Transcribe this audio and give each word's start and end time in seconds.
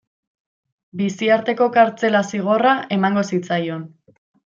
Biziarteko 1.01 1.67
kartzela 1.75 2.21
zigorra 2.31 2.73
emango 2.99 3.25
zitzaion. 3.33 3.85